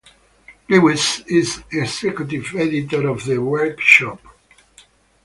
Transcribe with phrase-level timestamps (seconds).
[0.67, 4.19] Lewis is executive editor of the workshop.